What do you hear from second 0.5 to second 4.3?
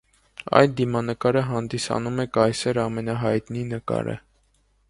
Այդ դիմանկարը հանդիսանում է կայսեր ամենահայտնի նկարը։